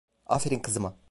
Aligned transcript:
Aferin 0.25 0.59
kızıma. 0.59 0.97